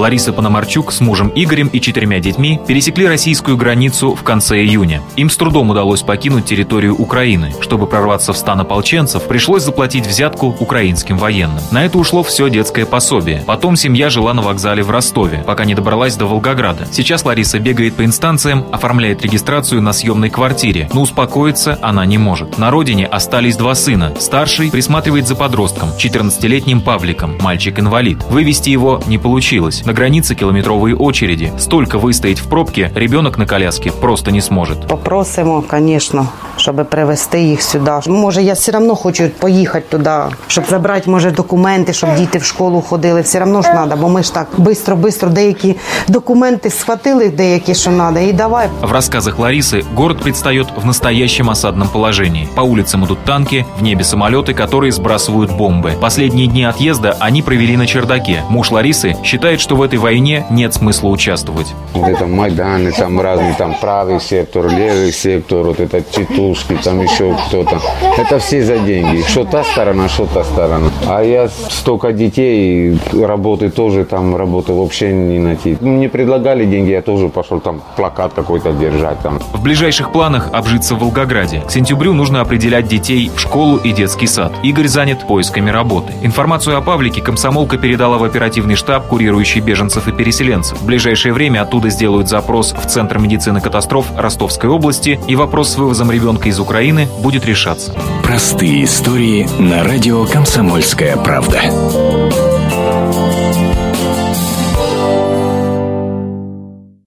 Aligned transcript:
Лариса 0.00 0.32
Пономарчук 0.32 0.92
с 0.92 1.00
мужем 1.00 1.30
Игорем 1.34 1.68
и 1.68 1.80
четырьмя 1.80 2.20
детьми 2.20 2.58
пересекли 2.66 3.06
российскую 3.06 3.56
границу 3.58 4.14
в 4.14 4.22
конце 4.22 4.62
июня. 4.62 5.02
Им 5.16 5.28
с 5.28 5.36
трудом 5.36 5.70
удалось 5.70 6.02
покинуть 6.02 6.46
территорию 6.46 6.96
Украины. 6.96 7.52
Чтобы 7.60 7.86
прорваться 7.86 8.32
в 8.32 8.36
стан 8.38 8.60
ополченцев, 8.60 9.24
пришлось 9.24 9.62
заплатить 9.62 10.06
взятку 10.06 10.56
украинским 10.58 11.18
военным. 11.18 11.62
На 11.70 11.84
это 11.84 11.98
ушло 11.98 12.22
все 12.22 12.48
детское 12.48 12.86
пособие. 12.86 13.44
Потом 13.46 13.76
семья 13.76 14.08
жила 14.08 14.32
на 14.32 14.40
вокзале 14.40 14.82
в 14.82 14.90
Ростове, 14.90 15.44
пока 15.46 15.66
не 15.66 15.74
добралась 15.74 16.16
до 16.16 16.24
Волгограда. 16.24 16.88
Сейчас 16.90 17.24
Лариса 17.24 17.58
бегает 17.58 17.94
по 17.94 18.04
инстанциям, 18.04 18.64
оформляет 18.72 19.22
регистрацию 19.22 19.82
на 19.82 19.92
съемной 19.92 20.30
квартире, 20.30 20.88
но 20.94 21.02
успокоиться 21.02 21.78
она 21.82 22.06
не 22.06 22.16
может. 22.16 22.56
На 22.56 22.70
родине 22.70 23.06
остались 23.06 23.56
два 23.56 23.74
сына. 23.74 24.14
Старший 24.18 24.70
присматривает 24.70 25.28
за 25.28 25.36
подростком, 25.36 25.90
14-летним 25.90 26.80
Павликом, 26.80 27.36
мальчик-инвалид. 27.38 28.22
Вывести 28.30 28.70
его 28.70 29.02
не 29.06 29.18
получилось. 29.18 29.82
На 29.89 29.93
границе 29.93 30.35
километровые 30.35 30.95
очереди. 30.95 31.51
Столько 31.57 31.97
выстоять 31.97 32.39
в 32.39 32.47
пробке 32.47 32.91
ребенок 32.95 33.37
на 33.37 33.45
коляске 33.45 33.91
просто 33.91 34.31
не 34.31 34.41
сможет. 34.41 34.87
Попросимо, 34.87 35.63
звісно, 35.71 36.27
щоб 36.57 36.89
привезти 36.89 37.41
їх 37.41 37.61
сюди. 37.61 37.91
Може, 38.07 38.43
я 38.43 38.53
все 38.53 38.77
одно 38.77 38.95
хочу 38.95 39.29
поїхати 39.29 39.85
туди, 39.89 40.11
щоб 40.47 40.63
забрати, 40.69 41.09
може, 41.09 41.31
документи, 41.31 41.93
щоб 41.93 42.15
діти 42.15 42.37
в 42.37 42.43
школу 42.43 42.81
ходили. 42.81 43.21
Все 43.21 43.41
одно 43.41 43.61
ж 43.61 43.69
треба, 43.69 43.95
бо 43.95 44.09
ми 44.09 44.23
ж 44.23 44.33
так 44.33 44.47
швидко-швидко 44.57 45.29
деякі 45.29 45.75
документи 46.07 46.69
схватили, 46.69 47.29
деякі, 47.29 47.75
що 47.75 47.91
треба, 47.91 48.19
і 48.19 48.33
давай. 48.33 48.69
В 48.81 48.91
рассказах 48.91 49.39
Ларисы 49.39 49.83
город 49.95 50.17
предстает 50.17 50.67
в 50.75 50.85
настоящем 50.85 51.49
осадном 51.49 51.87
положении. 51.87 52.47
По 52.55 52.61
улицам 52.61 53.05
идут 53.05 53.17
танки, 53.25 53.65
в 53.79 53.83
небе 53.83 54.03
самолеты, 54.03 54.53
которые 54.53 54.91
сбрасывают 54.91 55.57
бомбы. 55.57 55.93
Последние 55.99 56.47
дни 56.47 56.63
отъезда 56.63 57.17
они 57.19 57.41
провели 57.41 57.77
на 57.77 57.87
чердаке. 57.87 58.43
Муж 58.49 58.71
Ларисы 58.71 59.15
считает, 59.23 59.59
что 59.59 59.75
в 59.80 59.82
этой 59.82 59.98
войне 59.98 60.44
нет 60.50 60.74
смысла 60.74 61.08
участвовать. 61.08 61.68
Вот 61.94 62.06
это 62.06 62.26
Майданы, 62.26 62.92
там 62.92 63.18
разные, 63.18 63.54
там 63.54 63.74
правый 63.80 64.20
сектор, 64.20 64.68
левый 64.68 65.10
сектор, 65.10 65.62
вот 65.64 65.80
это 65.80 66.02
Титушки, 66.02 66.76
там 66.84 67.00
еще 67.00 67.34
кто-то. 67.46 67.80
Это 68.18 68.38
все 68.38 68.62
за 68.62 68.78
деньги. 68.78 69.22
Что 69.26 69.46
та 69.46 69.64
сторона, 69.64 70.06
что 70.10 70.26
та 70.26 70.44
сторона. 70.44 70.90
А 71.08 71.22
я 71.22 71.48
столько 71.48 72.12
детей, 72.12 72.98
работы 73.10 73.70
тоже 73.70 74.04
там, 74.04 74.36
работы 74.36 74.74
вообще 74.74 75.14
не 75.14 75.38
найти. 75.38 75.78
Мне 75.80 76.10
предлагали 76.10 76.66
деньги, 76.66 76.90
я 76.90 77.00
тоже 77.00 77.30
пошел 77.30 77.58
там 77.58 77.80
плакат 77.96 78.34
какой-то 78.34 78.72
держать 78.72 79.20
там. 79.20 79.38
В 79.54 79.62
ближайших 79.62 80.12
планах 80.12 80.50
обжиться 80.52 80.94
в 80.94 80.98
Волгограде. 80.98 81.62
К 81.66 81.70
сентябрю 81.70 82.12
нужно 82.12 82.42
определять 82.42 82.86
детей 82.86 83.30
в 83.34 83.40
школу 83.40 83.78
и 83.78 83.92
детский 83.92 84.26
сад. 84.26 84.52
Игорь 84.62 84.88
занят 84.88 85.26
поисками 85.26 85.70
работы. 85.70 86.12
Информацию 86.22 86.76
о 86.76 86.82
Павлике 86.82 87.22
комсомолка 87.22 87.78
передала 87.78 88.18
в 88.18 88.24
оперативный 88.24 88.74
штаб, 88.74 89.06
курирующий 89.06 89.62
беженцев 89.70 90.08
и 90.08 90.12
переселенцев. 90.12 90.80
В 90.80 90.84
ближайшее 90.84 91.32
время 91.32 91.62
оттуда 91.62 91.90
сделают 91.90 92.28
запрос 92.28 92.72
в 92.72 92.86
Центр 92.86 93.18
медицины 93.18 93.60
катастроф 93.60 94.06
Ростовской 94.16 94.68
области, 94.68 95.20
и 95.28 95.36
вопрос 95.36 95.70
с 95.70 95.76
вывозом 95.76 96.10
ребенка 96.10 96.48
из 96.48 96.58
Украины 96.58 97.08
будет 97.20 97.46
решаться. 97.46 97.94
Простые 98.24 98.82
истории 98.82 99.48
на 99.60 99.84
радио 99.84 100.24
«Комсомольская 100.26 101.16
правда». 101.16 101.62